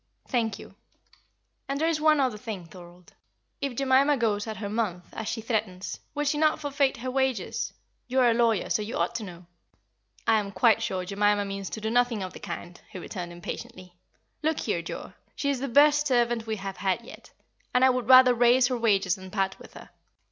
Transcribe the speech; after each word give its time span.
"Thank 0.27 0.57
you. 0.57 0.73
And 1.69 1.79
there 1.79 1.87
is 1.87 2.01
one 2.01 2.19
other 2.19 2.35
thing, 2.39 2.65
Thorold. 2.65 3.13
If 3.61 3.75
Jemima 3.75 4.17
goes 4.17 4.47
at 4.47 4.57
her 4.57 4.67
month, 4.67 5.05
as 5.13 5.27
she 5.27 5.41
threatens, 5.41 5.99
will 6.15 6.23
she 6.25 6.39
not 6.39 6.59
forfeit 6.59 6.97
her 6.97 7.11
wages? 7.11 7.71
You 8.07 8.19
are 8.21 8.31
a 8.31 8.33
lawyer, 8.33 8.71
so 8.71 8.81
you 8.81 8.97
ought 8.97 9.13
to 9.17 9.23
know." 9.23 9.45
"I 10.25 10.39
am 10.39 10.53
quite 10.53 10.81
sure 10.81 11.05
Jemima 11.05 11.45
means 11.45 11.69
to 11.69 11.81
do 11.81 11.91
nothing 11.91 12.23
of 12.23 12.33
the 12.33 12.39
kind," 12.39 12.81
he 12.89 12.97
returned, 12.97 13.31
impatiently. 13.31 13.93
"Look 14.41 14.61
here, 14.61 14.81
Joa, 14.81 15.13
she 15.35 15.51
is 15.51 15.59
the 15.59 15.67
best 15.67 16.07
servant 16.07 16.47
we 16.47 16.55
have 16.55 16.77
had 16.77 17.01
yet, 17.05 17.29
and 17.71 17.85
I 17.85 17.91
would 17.91 18.09
rather 18.09 18.33
raise 18.33 18.69
her 18.69 18.77
wages 18.79 19.13
than 19.17 19.29
part 19.29 19.59
with 19.59 19.75
her. 19.75 19.91